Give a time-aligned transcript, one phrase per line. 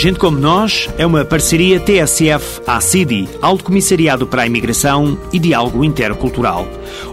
[0.00, 6.66] Gente como Nós é uma parceria TSF-ACIDI, Alto Comissariado para a Imigração e Diálogo Intercultural.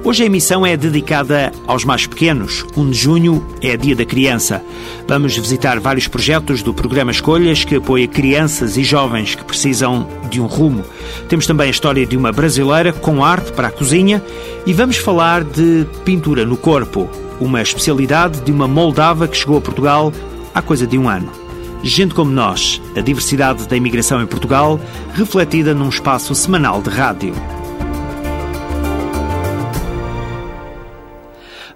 [0.05, 2.65] Hoje a emissão é dedicada aos mais pequenos.
[2.77, 4.63] 1 de junho é Dia da Criança.
[5.05, 10.39] Vamos visitar vários projetos do programa Escolhas que apoia crianças e jovens que precisam de
[10.39, 10.85] um rumo.
[11.27, 14.23] Temos também a história de uma brasileira com arte para a cozinha
[14.65, 19.61] e vamos falar de pintura no corpo, uma especialidade de uma moldava que chegou a
[19.61, 20.13] Portugal
[20.55, 21.46] há coisa de um ano.
[21.83, 24.79] Gente como nós, a diversidade da imigração em Portugal,
[25.13, 27.33] refletida num espaço semanal de rádio.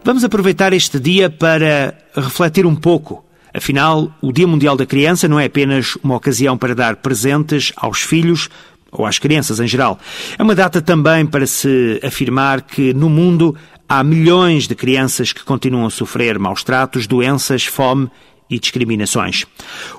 [0.03, 3.23] Vamos aproveitar este dia para refletir um pouco.
[3.53, 8.01] Afinal, o Dia Mundial da Criança não é apenas uma ocasião para dar presentes aos
[8.01, 8.49] filhos
[8.91, 9.99] ou às crianças em geral.
[10.37, 13.55] É uma data também para se afirmar que no mundo
[13.87, 18.09] há milhões de crianças que continuam a sofrer maus tratos, doenças, fome
[18.51, 19.45] e discriminações.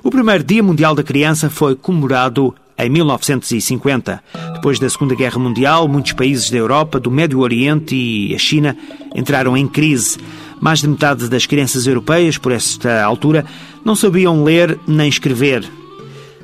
[0.03, 4.23] O primeiro Dia Mundial da Criança foi comemorado em 1950.
[4.53, 8.77] Depois da Segunda Guerra Mundial, muitos países da Europa, do Médio Oriente e a China
[9.15, 10.17] entraram em crise.
[10.61, 13.45] Mais de metade das crianças europeias, por esta altura,
[13.83, 15.69] não sabiam ler nem escrever.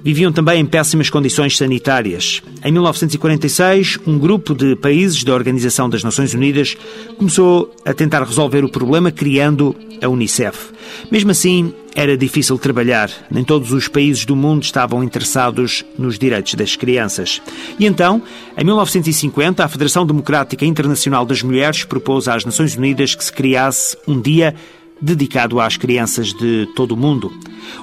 [0.03, 2.41] Viviam também em péssimas condições sanitárias.
[2.63, 6.77] Em 1946, um grupo de países da Organização das Nações Unidas
[7.17, 10.71] começou a tentar resolver o problema criando a Unicef.
[11.11, 13.11] Mesmo assim, era difícil trabalhar.
[13.29, 17.41] Nem todos os países do mundo estavam interessados nos direitos das crianças.
[17.77, 18.21] E então,
[18.57, 23.97] em 1950, a Federação Democrática Internacional das Mulheres propôs às Nações Unidas que se criasse
[24.07, 24.55] um dia
[25.01, 27.31] dedicado às crianças de todo o mundo.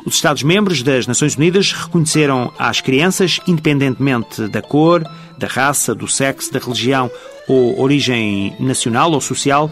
[0.05, 5.05] Os Estados-membros das Nações Unidas reconheceram às crianças, independentemente da cor,
[5.39, 7.11] da raça, do sexo, da religião
[7.49, 9.71] ou origem nacional ou social,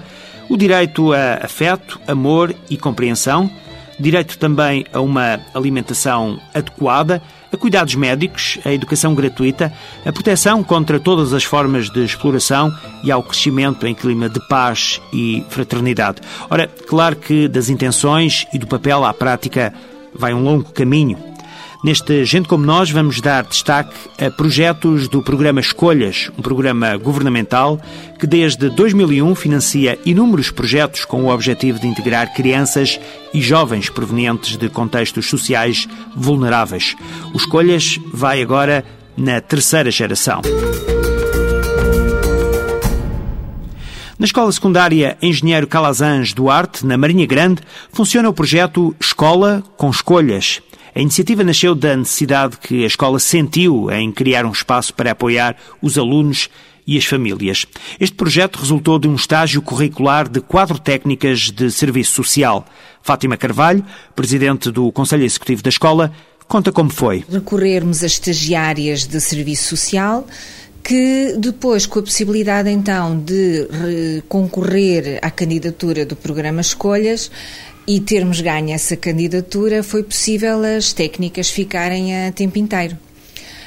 [0.49, 3.51] o direito a afeto, amor e compreensão,
[3.99, 7.23] direito também a uma alimentação adequada,
[7.53, 9.73] a cuidados médicos, a educação gratuita,
[10.05, 12.73] a proteção contra todas as formas de exploração
[13.03, 16.21] e ao crescimento em clima de paz e fraternidade.
[16.51, 19.73] Ora, claro que das intenções e do papel à prática
[20.15, 21.34] vai um longo caminho.
[21.85, 27.79] Neste Gente Como Nós, vamos dar destaque a projetos do programa Escolhas, um programa governamental
[28.19, 32.99] que desde 2001 financia inúmeros projetos com o objetivo de integrar crianças
[33.35, 35.87] e jovens provenientes de contextos sociais
[36.17, 36.97] vulneráveis.
[37.35, 38.83] O Escolhas vai agora
[39.15, 40.41] na terceira geração.
[44.19, 47.61] Na Escola Secundária Engenheiro Calazans Duarte, na Marinha Grande,
[47.93, 50.63] funciona o projeto Escola com Escolhas.
[50.95, 55.57] A iniciativa nasceu da necessidade que a escola sentiu em criar um espaço para apoiar
[55.83, 56.49] os alunos
[56.87, 57.67] e as famílias.
[57.99, 62.65] Este projeto resultou de um estágio curricular de quatro técnicas de serviço social.
[63.03, 63.85] Fátima Carvalho,
[64.15, 66.13] presidente do Conselho Executivo da escola,
[66.47, 67.25] conta como foi.
[67.29, 70.25] Recorrermos a estagiárias de serviço social
[70.85, 77.31] que depois, com a possibilidade então de concorrer à candidatura do programa Escolhas,
[77.87, 82.97] e termos ganho essa candidatura, foi possível as técnicas ficarem a tempo inteiro.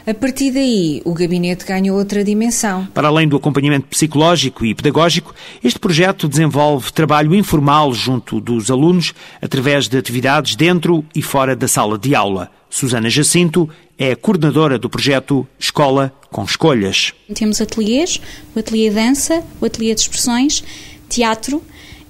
[0.07, 2.87] A partir daí, o gabinete ganhou outra dimensão.
[2.93, 9.13] Para além do acompanhamento psicológico e pedagógico, este projeto desenvolve trabalho informal junto dos alunos
[9.41, 12.49] através de atividades dentro e fora da sala de aula.
[12.69, 17.13] Susana Jacinto é a coordenadora do projeto Escola com Escolhas.
[17.33, 18.21] Temos ateliês,
[18.55, 20.63] o ateliê dança, o ateliê de expressões,
[21.09, 21.61] teatro,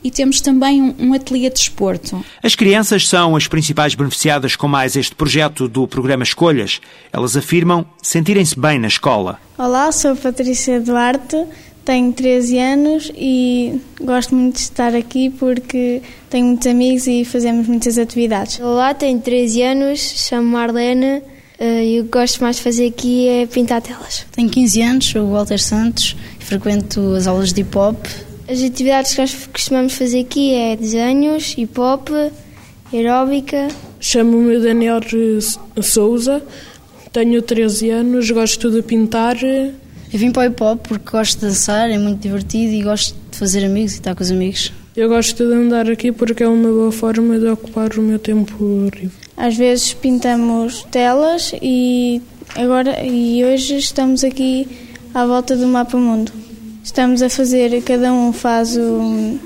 [0.08, 2.24] e temos também um, um ateliê de esporto.
[2.42, 6.80] As crianças são as principais beneficiadas com mais este projeto do programa Escolhas.
[7.12, 9.38] Elas afirmam sentirem-se bem na escola.
[9.58, 11.36] Olá, sou Patrícia Duarte,
[11.84, 17.68] tenho 13 anos e gosto muito de estar aqui porque tenho muitos amigos e fazemos
[17.68, 18.62] muitas atividades.
[18.62, 21.22] Olá, tenho 13 anos, chamo Marlene
[21.60, 24.26] eh, e o que gosto mais de fazer aqui é pintar telas.
[24.32, 26.16] Tenho 15 anos, sou o Walter Santos
[26.48, 28.06] frequento as aulas de hip hop
[28.48, 32.10] as atividades que nós costumamos fazer aqui é desenhos, hip hop,
[32.94, 33.68] aeróbica.
[34.00, 35.02] Chamo-me Daniel
[35.82, 36.42] Souza,
[37.12, 39.36] tenho 13 anos, gosto de pintar.
[39.44, 39.74] Eu
[40.14, 43.38] vim para o hip hop porque gosto de dançar, é muito divertido e gosto de
[43.38, 44.72] fazer amigos e estar com os amigos.
[44.96, 48.56] Eu gosto de andar aqui porque é uma boa forma de ocupar o meu tempo
[48.64, 49.12] livre.
[49.36, 52.22] Às vezes pintamos telas e
[52.56, 54.68] agora e hoje estamos aqui
[55.14, 56.47] à volta do mapa mundo.
[56.88, 59.38] Estamos a fazer, cada um faz um,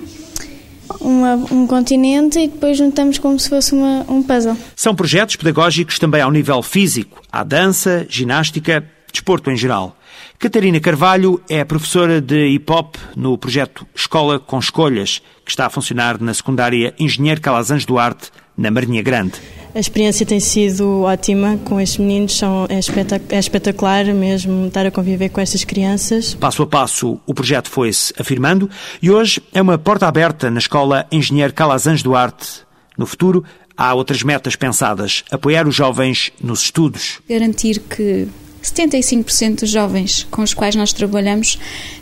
[1.01, 4.55] uma, um continente e depois juntamos como se fosse uma, um puzzle.
[4.75, 7.19] São projetos pedagógicos também ao nível físico.
[7.31, 9.97] Há dança, ginástica, desporto em geral.
[10.37, 16.21] Catarina Carvalho é professora de hip-hop no projeto Escola com Escolhas, que está a funcionar
[16.21, 19.33] na secundária Engenheiro Calazans Duarte, na Marinha Grande.
[19.73, 24.85] A experiência tem sido ótima com estes meninos, são, é, espetacular, é espetacular mesmo estar
[24.85, 26.33] a conviver com estas crianças.
[26.33, 28.69] Passo a passo, o projeto foi-se afirmando
[29.01, 32.65] e hoje é uma porta aberta na Escola Engenheiro Calazans Duarte.
[32.97, 33.45] No futuro,
[33.77, 37.19] há outras metas pensadas: apoiar os jovens nos estudos.
[37.29, 38.27] Garantir que
[38.63, 41.57] 75% dos jovens com os quais nós trabalhamos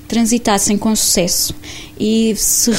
[0.08, 1.54] transitassem com sucesso
[2.00, 2.72] e se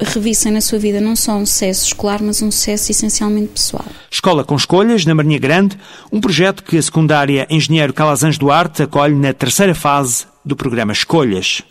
[0.00, 3.84] revissem na sua vida não só um sucesso escolar, mas um sucesso essencialmente pessoal.
[4.10, 5.76] Escola com Escolhas, na Marinha Grande,
[6.12, 11.62] um projeto que a secundária Engenheiro Calazans Duarte acolhe na terceira fase do programa Escolhas.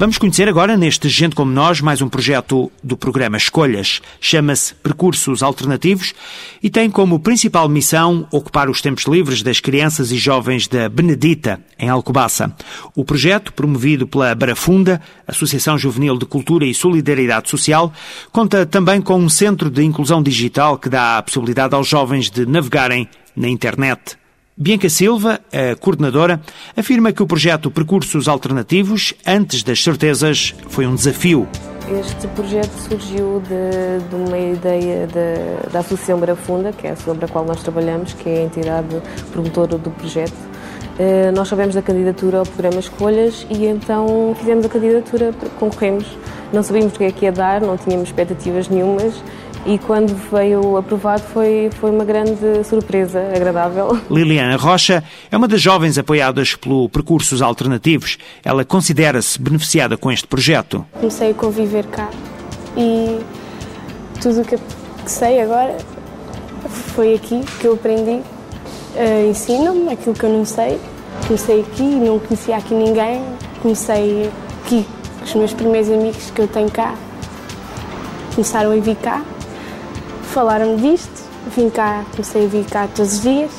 [0.00, 4.00] Vamos conhecer agora, neste Gente Como Nós, mais um projeto do programa Escolhas.
[4.18, 6.14] Chama-se Percursos Alternativos
[6.62, 11.60] e tem como principal missão ocupar os tempos livres das crianças e jovens da Benedita,
[11.78, 12.50] em Alcobaça.
[12.96, 17.92] O projeto, promovido pela Barafunda, Associação Juvenil de Cultura e Solidariedade Social,
[18.32, 22.46] conta também com um centro de inclusão digital que dá a possibilidade aos jovens de
[22.46, 23.06] navegarem
[23.36, 24.18] na internet.
[24.62, 26.38] Bianca Silva, a coordenadora,
[26.76, 31.48] afirma que o projeto Percursos Alternativos, antes das certezas, foi um desafio.
[31.98, 37.28] Este projeto surgiu de, de uma ideia de, da Associação Barafunda, que é sobre a
[37.28, 39.00] qual nós trabalhamos, que é a entidade
[39.32, 40.34] promotora do projeto.
[40.34, 46.04] Uh, nós sabemos da candidatura ao programa Escolhas e então fizemos a candidatura, concorremos.
[46.52, 49.14] Não sabíamos o que é que ia dar, não tínhamos expectativas nenhumas
[49.66, 53.98] e quando veio aprovado foi, foi uma grande surpresa, agradável.
[54.10, 58.16] Liliana Rocha é uma das jovens apoiadas pelo Percursos Alternativos.
[58.42, 60.84] Ela considera-se beneficiada com este projeto.
[60.94, 62.08] Comecei a conviver cá
[62.76, 63.20] e
[64.20, 65.76] tudo o que, que sei agora
[66.94, 68.22] foi aqui que eu aprendi.
[68.94, 70.80] Uh, Ensinam-me aquilo que eu não sei.
[71.26, 73.22] Comecei aqui, não conhecia aqui ninguém.
[73.60, 74.30] Comecei
[74.64, 74.86] aqui
[75.18, 76.94] com os meus primeiros amigos que eu tenho cá.
[78.34, 79.22] Começaram a vir cá
[80.30, 81.24] falaram disto,
[81.54, 83.50] vim cá, comecei a vir cá todos os dias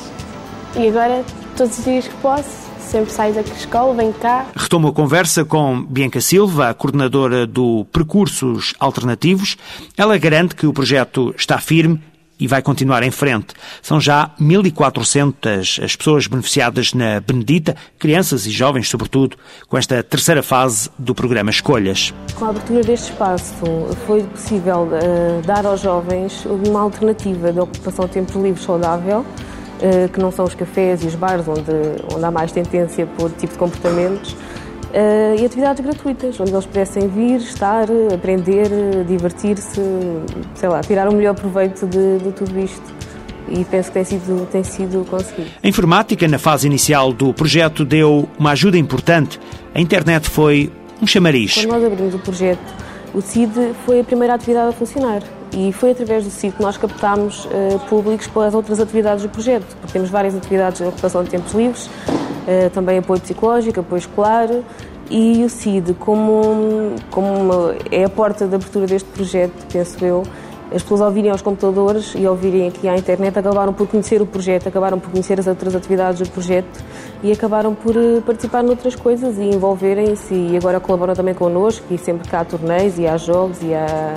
[0.74, 1.24] e agora,
[1.56, 2.48] todos os dias que posso,
[2.80, 4.46] sempre saio da escola, venho cá.
[4.56, 9.56] Retomo a conversa com Bianca Silva, a coordenadora do Percursos Alternativos.
[9.96, 12.00] Ela garante que o projeto está firme
[12.42, 13.54] e vai continuar em frente.
[13.80, 19.36] São já 1.400 as pessoas beneficiadas na Benedita, crianças e jovens, sobretudo,
[19.68, 22.12] com esta terceira fase do programa Escolhas.
[22.34, 23.54] Com a abertura deste espaço,
[24.08, 30.08] foi possível uh, dar aos jovens uma alternativa de ocupação de tempo livre saudável, uh,
[30.12, 31.70] que não são os cafés e os bares, onde,
[32.12, 34.34] onde há mais tendência por tipo de comportamentos,
[35.38, 38.68] e atividades gratuitas, onde eles pudessem vir, estar, aprender,
[39.06, 39.80] divertir-se,
[40.54, 42.92] sei lá, tirar o melhor proveito de, de tudo isto
[43.48, 45.50] e penso que tem sido, tem sido conseguido.
[45.62, 49.40] A informática, na fase inicial do projeto, deu uma ajuda importante.
[49.74, 51.54] A internet foi um chamariz.
[51.54, 52.60] Quando nós abrimos o projeto,
[53.14, 55.22] o CID foi a primeira atividade a funcionar
[55.52, 59.28] e foi através do CID que nós captámos uh, públicos para as outras atividades do
[59.28, 63.98] projeto, porque temos várias atividades de ocupação de tempos livres, uh, também apoio psicológico, apoio
[63.98, 64.48] escolar,
[65.10, 70.22] e o CID, como, como uma, é a porta de abertura deste projeto, penso eu,
[70.74, 74.22] as pessoas ao virem aos computadores e ao virem aqui à internet acabaram por conhecer
[74.22, 76.82] o projeto, acabaram por conhecer as outras atividades do projeto
[77.22, 81.98] e acabaram por eh, participar noutras coisas e envolverem-se e agora colaboram também connosco e
[81.98, 84.14] sempre que há torneios e há jogos e há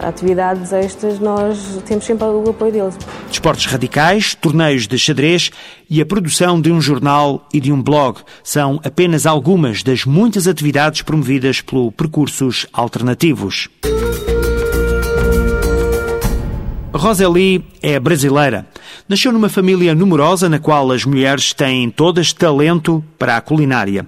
[0.00, 2.98] atividades extras, nós temos sempre o apoio deles.
[3.28, 5.50] Desportos radicais, torneios de xadrez
[5.88, 10.46] e a produção de um jornal e de um blog são apenas algumas das muitas
[10.46, 13.68] atividades promovidas pelo Percursos Alternativos.
[16.98, 18.66] Roseli é brasileira.
[19.08, 24.04] Nasceu numa família numerosa na qual as mulheres têm todas talento para a culinária.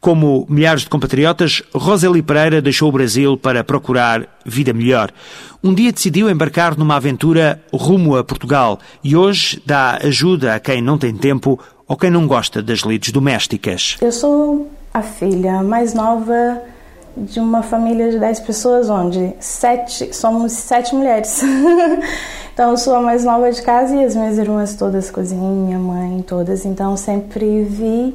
[0.00, 5.12] Como milhares de compatriotas, Roseli Pereira deixou o Brasil para procurar vida melhor.
[5.62, 10.80] Um dia decidiu embarcar numa aventura rumo a Portugal e hoje dá ajuda a quem
[10.80, 13.98] não tem tempo ou quem não gosta das lides domésticas.
[14.00, 16.62] Eu sou a filha mais nova
[17.16, 21.42] de uma família de 10 pessoas, onde sete, somos sete mulheres.
[22.52, 25.78] então, eu sou a mais nova de casa e as minhas irmãs todas cozinham, minha
[25.78, 26.64] mãe todas.
[26.64, 28.14] Então, sempre vi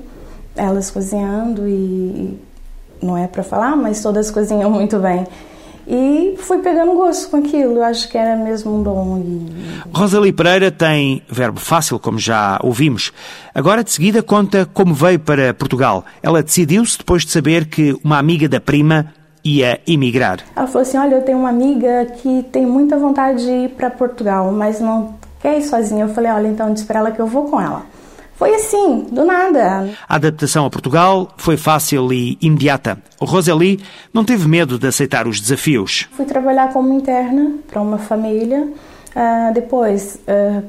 [0.56, 2.40] elas cozinhando e
[3.02, 5.26] não é para falar, mas todas cozinham muito bem.
[5.90, 9.24] E fui pegando gosto com aquilo, eu acho que era mesmo um dom.
[9.94, 13.14] Rosalie Pereira tem verbo fácil, como já ouvimos.
[13.56, 16.04] Agora, de seguida, conta como veio para Portugal.
[16.22, 19.14] Ela decidiu-se depois de saber que uma amiga da prima
[19.46, 20.40] ia emigrar.
[20.54, 23.90] Ela falou assim: Olha, eu tenho uma amiga que tem muita vontade de ir para
[23.90, 26.04] Portugal, mas não quer ir sozinha.
[26.04, 27.84] Eu falei: Olha, então diz para ela que eu vou com ela.
[28.38, 29.90] Foi assim, do nada.
[30.08, 33.02] A adaptação a Portugal foi fácil e imediata.
[33.20, 36.08] Roseli não teve medo de aceitar os desafios.
[36.12, 38.62] Fui trabalhar como interna para uma família.
[38.62, 40.64] Uh, depois, uh,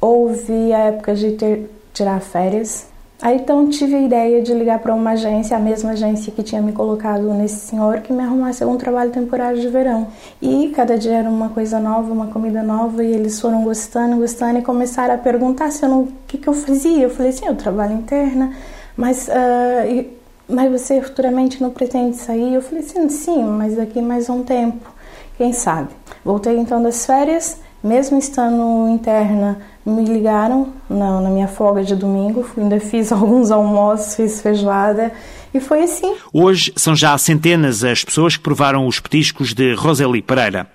[0.00, 2.90] houve a época de ter, tirar férias
[3.22, 6.60] Aí então tive a ideia de ligar para uma agência, a mesma agência que tinha
[6.60, 10.08] me colocado nesse senhor, que me arrumasse algum trabalho temporário de verão.
[10.42, 14.58] E cada dia era uma coisa nova, uma comida nova, e eles foram gostando, gostando
[14.58, 17.04] e começaram a perguntar se eu não, o que, que eu fazia.
[17.04, 18.56] Eu falei assim, eu trabalho interna,
[18.96, 20.04] mas, uh,
[20.48, 22.54] mas você futuramente não pretende sair?
[22.54, 24.90] Eu falei assim, sim, mas daqui mais um tempo,
[25.38, 25.90] quem sabe.
[26.24, 32.48] Voltei então das férias, mesmo estando interna, me ligaram na, na minha folga de domingo,
[32.56, 35.12] ainda fiz alguns almoços, fiz feijoada
[35.52, 36.14] e foi assim.
[36.32, 40.66] Hoje são já centenas as pessoas que provaram os petiscos de Roseli Pereira.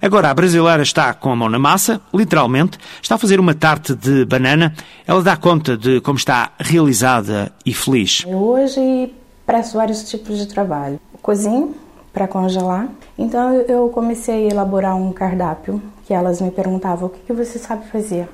[0.00, 3.94] Agora a brasileira está com a mão na massa, literalmente, está a fazer uma tarte
[3.94, 4.74] de banana.
[5.06, 8.24] Ela dá conta de como está realizada e feliz.
[8.26, 9.12] Eu hoje
[9.46, 10.98] presto vários tipos de trabalho.
[11.20, 11.74] Cozinho
[12.12, 12.88] para congelar.
[13.18, 17.58] Então eu comecei a elaborar um cardápio que elas me perguntavam o que, que você
[17.58, 18.28] sabe fazer.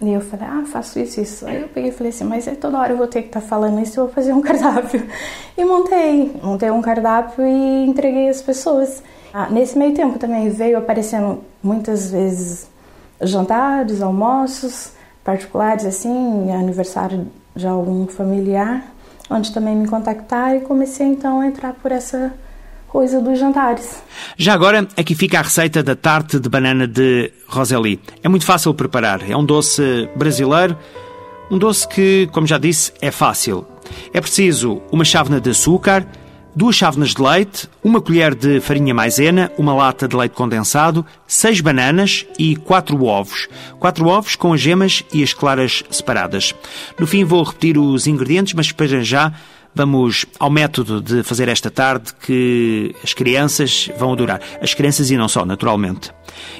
[0.00, 1.46] E eu falei, ah, faço isso, isso.
[1.46, 3.40] Aí eu peguei e falei assim, mas é toda hora eu vou ter que estar
[3.40, 5.06] tá falando isso, eu vou fazer um cardápio.
[5.56, 9.02] E montei, montei um cardápio e entreguei às pessoas.
[9.32, 12.68] Ah, nesse meio tempo também veio aparecendo muitas vezes
[13.20, 14.92] jantares, almoços
[15.24, 18.84] particulares, assim, aniversário de algum familiar,
[19.28, 22.32] onde também me contactaram e comecei então a entrar por essa
[22.88, 24.02] coisa dos jantares.
[24.36, 28.00] Já agora, aqui fica a receita da tarte de banana de Roseli.
[28.22, 29.28] É muito fácil preparar.
[29.30, 30.76] É um doce brasileiro,
[31.50, 33.66] um doce que, como já disse, é fácil.
[34.12, 36.06] É preciso uma chávena de açúcar,
[36.54, 41.60] duas chávenas de leite, uma colher de farinha maisena, uma lata de leite condensado, seis
[41.60, 43.48] bananas e quatro ovos.
[43.78, 46.54] Quatro ovos com as gemas e as claras separadas.
[46.98, 49.32] No fim vou repetir os ingredientes, mas para já
[49.78, 54.40] Vamos ao método de fazer esta tarde que as crianças vão adorar.
[54.60, 56.10] As crianças e não só, naturalmente.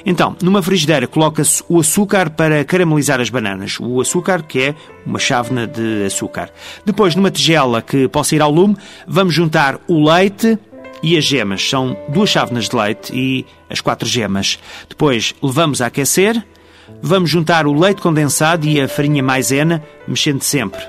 [0.07, 3.77] Então, numa frigideira coloca-se o açúcar para caramelizar as bananas.
[3.81, 6.49] O açúcar, que é uma chávena de açúcar.
[6.87, 10.57] Depois, numa tigela que possa ir ao lume, vamos juntar o leite
[11.03, 11.69] e as gemas.
[11.69, 14.61] São duas chávenas de leite e as quatro gemas.
[14.89, 16.41] Depois, levamos a aquecer.
[17.03, 20.81] Vamos juntar o leite condensado e a farinha maisena, mexendo sempre.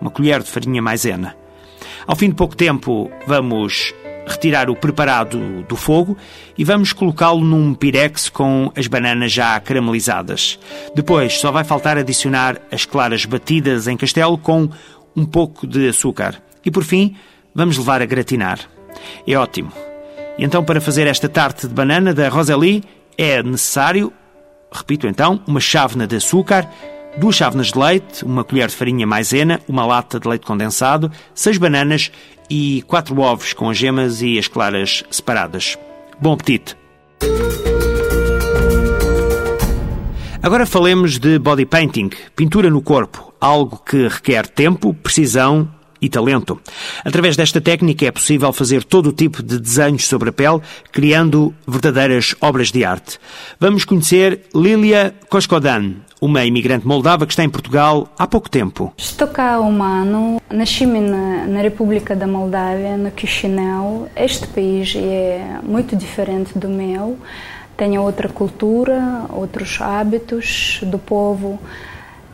[0.00, 1.45] Uma colher de farinha maisena.
[2.06, 3.92] Ao fim de pouco tempo, vamos
[4.26, 6.16] retirar o preparado do fogo
[6.56, 10.58] e vamos colocá-lo num pirex com as bananas já caramelizadas.
[10.94, 14.68] Depois só vai faltar adicionar as claras batidas em castelo com
[15.16, 16.40] um pouco de açúcar.
[16.64, 17.16] E por fim,
[17.54, 18.60] vamos levar a gratinar.
[19.26, 19.72] É ótimo.
[20.38, 22.84] E então, para fazer esta tarte de banana da Rosalie,
[23.16, 24.12] é necessário,
[24.70, 26.68] repito então, uma chávena de açúcar,
[27.16, 31.58] duas chávenas de leite, uma colher de farinha maisena, uma lata de leite condensado, seis
[31.58, 32.10] bananas
[32.48, 35.78] e quatro ovos com as gemas e as claras separadas.
[36.20, 36.76] Bom apetite!
[40.42, 45.68] Agora falemos de body painting, pintura no corpo, algo que requer tempo, precisão
[46.00, 46.60] e talento.
[47.04, 50.60] Através desta técnica é possível fazer todo o tipo de desenhos sobre a pele,
[50.92, 53.18] criando verdadeiras obras de arte.
[53.58, 58.92] Vamos conhecer Lilia Koskodan, uma imigrante moldava que está em Portugal há pouco tempo.
[58.96, 64.08] Estou cá um ano, nasci-me na, na, República da Moldávia, no Chisinau.
[64.16, 67.18] Este país é muito diferente do meu,
[67.76, 71.60] tem outra cultura, outros hábitos do povo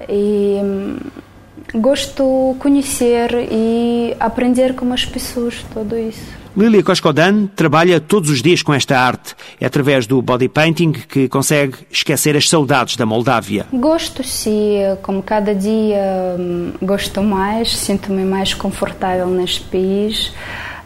[0.09, 0.97] e hum,
[1.75, 6.42] gosto de conhecer e aprender com as pessoas, tudo isso.
[6.54, 9.35] Lilia Koskodan trabalha todos os dias com esta arte.
[9.59, 13.66] É através do body painting que consegue esquecer as saudades da Moldávia.
[13.73, 14.81] Gosto, sim.
[15.02, 20.35] Como cada dia hum, gosto mais, sinto-me mais confortável neste país.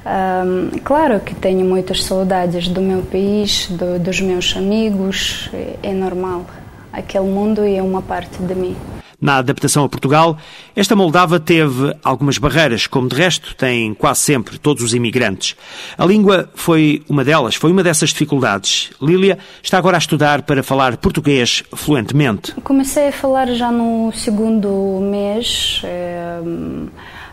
[0.06, 5.92] Um, claro que tenho muitas saudades do meu país, do, dos meus amigos, é, é
[5.92, 6.46] normal.
[6.92, 8.76] Aquele mundo é uma parte de mim.
[9.20, 10.36] Na adaptação a Portugal,
[10.74, 15.56] esta Moldava teve algumas barreiras, como de resto têm quase sempre todos os imigrantes.
[15.96, 18.90] A língua foi uma delas, foi uma dessas dificuldades.
[19.00, 22.52] Lília está agora a estudar para falar português fluentemente.
[22.62, 25.80] Comecei a falar já no segundo mês.
[25.84, 26.40] É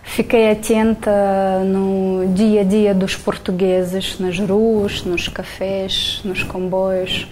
[0.04, 7.26] Fiquei atenta no dia a dia dos portugueses, nas ruas, nos cafés, nos comboios.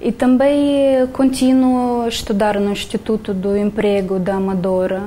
[0.00, 5.02] E também continuo a estudar no Instituto do Emprego da Amadora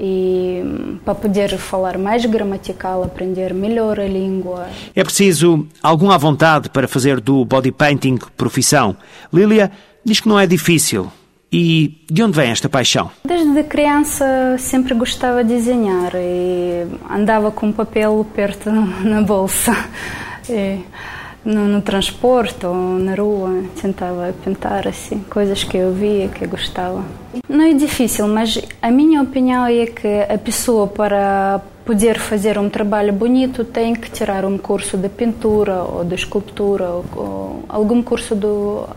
[0.00, 4.66] e para poder falar mais gramatical, aprender melhor a língua.
[4.96, 8.96] É preciso alguma vontade para fazer do body painting profissão.
[9.32, 9.70] Lília
[10.02, 11.12] diz que não é difícil.
[11.52, 13.10] E de onde vem esta paixão?
[13.24, 18.70] Desde criança sempre gostava de desenhar e andava com papel perto
[19.04, 19.76] na bolsa.
[20.48, 20.78] E
[21.44, 26.48] no, no, transporte ou na rua, tentava pintar assim, coisas que eu via, que eu
[26.48, 27.04] gostava.
[27.48, 32.68] Não é difícil, mas a minha opinião é que a pessoa para poder fazer um
[32.68, 38.02] trabalho bonito tem que tirar um curso de pintura ou de escultura ou, ou algum
[38.02, 38.46] curso de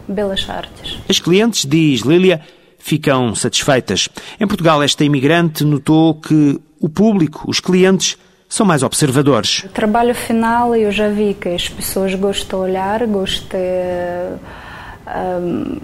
[0.08, 1.00] belas artes.
[1.10, 2.42] As clientes, diz Lília,
[2.78, 4.10] ficam satisfeitas.
[4.40, 8.18] Em Portugal, esta imigrante notou que o público, os clientes,
[8.54, 9.64] são mais observadores.
[9.64, 13.60] O trabalho final eu já vi que as pessoas gostam de olhar, gostam.
[15.08, 15.78] Um,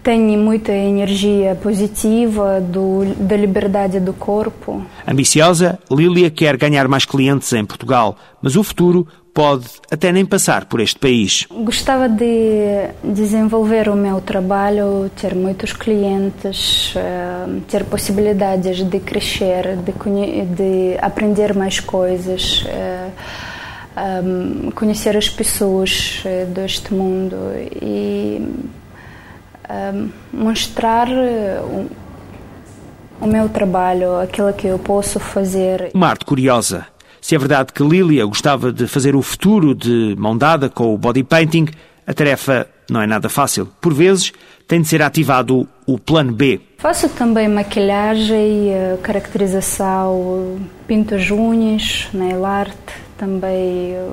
[0.00, 4.86] têm muita energia positiva do, da liberdade do corpo.
[5.04, 9.04] Ambiciosa, Lília quer ganhar mais clientes em Portugal, mas o futuro
[9.36, 11.46] pode até nem passar por este país.
[11.50, 19.92] Gostava de desenvolver o meu trabalho, ter muitos clientes, eh, ter possibilidades de crescer, de,
[20.46, 23.10] de aprender mais coisas, eh,
[24.74, 27.36] conhecer as pessoas eh, deste mundo
[27.82, 28.40] e
[30.32, 31.08] mostrar
[33.20, 35.90] o meu trabalho, aquilo que eu posso fazer.
[35.92, 36.86] Uma arte curiosa
[37.20, 40.98] se é verdade que Lilia gostava de fazer o futuro de mão dada com o
[40.98, 41.66] body painting,
[42.06, 43.68] a tarefa não é nada fácil.
[43.80, 44.32] Por vezes,
[44.68, 46.60] tem de ser ativado o plano B.
[46.78, 52.76] Faço também maquilhagem, eh, caracterização, pinto as unhas, nail art,
[53.16, 54.08] também eh,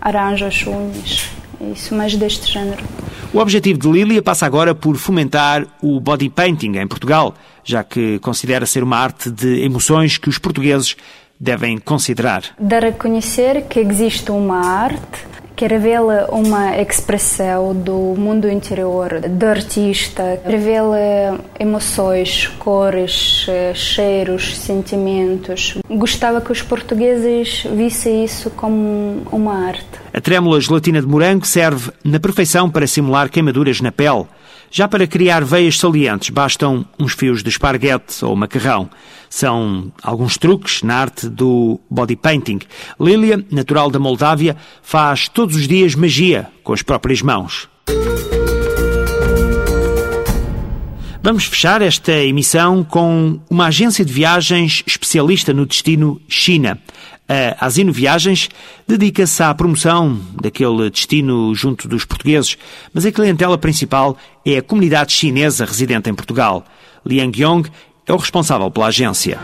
[0.00, 1.30] arranjo as unhas.
[1.74, 2.84] Isso mais deste género.
[3.32, 7.34] O objetivo de Lilia passa agora por fomentar o body painting em Portugal,
[7.64, 10.96] já que considera ser uma arte de emoções que os portugueses
[11.38, 12.42] devem considerar?
[12.58, 15.28] Dar a conhecer que existe uma arte
[15.58, 20.96] que revela uma expressão do mundo interior do artista, revela
[21.58, 25.76] emoções, cores, cheiros, sentimentos.
[25.90, 29.84] Gostava que os portugueses vissem isso como uma arte.
[30.14, 34.26] A trêmula gelatina de morango serve na perfeição para simular queimaduras na pele.
[34.70, 38.90] Já para criar veias salientes bastam uns fios de esparguete ou macarrão.
[39.30, 42.60] São alguns truques na arte do body painting.
[43.00, 47.68] Lilia, natural da Moldávia, faz todos os dias magia com as próprias mãos.
[51.22, 56.78] Vamos fechar esta emissão com uma agência de viagens especialista no destino China.
[57.28, 58.48] A Asino Viagens
[58.86, 62.56] dedica-se à promoção daquele destino junto dos portugueses,
[62.94, 66.64] mas a clientela principal é a comunidade chinesa residente em Portugal.
[67.04, 67.70] Liang Yong
[68.06, 69.38] é o responsável pela agência.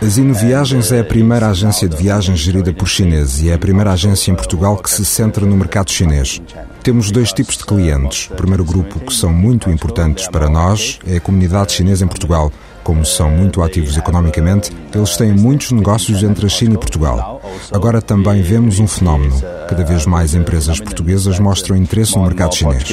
[0.00, 3.58] A Zino Viagens é a primeira agência de viagens gerida por chineses e é a
[3.58, 6.40] primeira agência em Portugal que se centra no mercado chinês.
[6.82, 8.30] Temos dois tipos de clientes.
[8.30, 12.50] O primeiro grupo, que são muito importantes para nós, é a comunidade chinesa em Portugal
[12.84, 17.40] como são muito ativos economicamente, eles têm muitos negócios entre a China e Portugal.
[17.72, 19.34] Agora também vemos um fenómeno.
[19.68, 22.84] Cada vez mais empresas portuguesas mostram interesse no mercado chinês.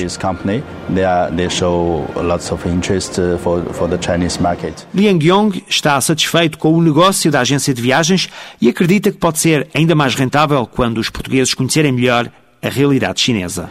[4.96, 8.30] Liang Yong está satisfeito com o negócio da agência de viagens
[8.62, 13.20] e acredita que pode ser ainda mais rentável quando os portugueses conhecerem melhor a realidade
[13.20, 13.68] chinesa.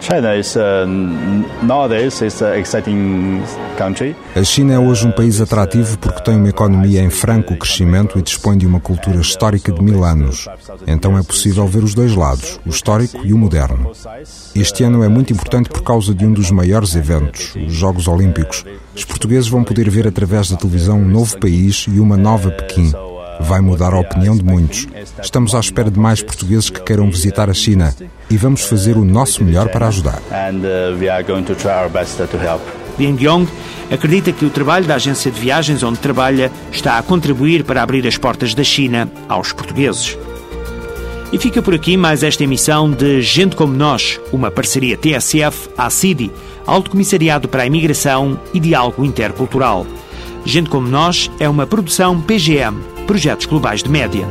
[4.34, 8.22] A China é hoje um país atrativo porque tem uma economia em franco crescimento e
[8.22, 10.48] dispõe de uma cultura histórica de mil anos.
[10.86, 13.92] Então é possível ver os dois lados, o histórico e o moderno.
[14.56, 18.64] Este ano é muito importante por causa de um dos maiores eventos, os Jogos Olímpicos.
[18.94, 22.92] Os portugueses vão poder ver através da televisão um novo país e uma nova Pequim
[23.40, 24.86] vai mudar a opinião de muitos.
[25.22, 27.94] Estamos à espera de mais portugueses que queiram visitar a China
[28.28, 30.20] e vamos fazer o nosso melhor para ajudar.
[32.98, 33.48] Liang Yong
[33.90, 38.06] acredita que o trabalho da agência de viagens onde trabalha está a contribuir para abrir
[38.06, 40.18] as portas da China aos portugueses.
[41.32, 46.30] E fica por aqui mais esta emissão de Gente Como Nós, uma parceria TSF-ACIDI,
[46.66, 49.86] Alto Comissariado para a Imigração e Diálogo Intercultural.
[50.44, 54.26] Gente Como Nós é uma produção PGM, Projetos Globais de Média.